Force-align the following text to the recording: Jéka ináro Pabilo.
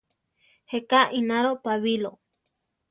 Jéka 0.71 0.99
ináro 1.19 1.51
Pabilo. 1.65 2.11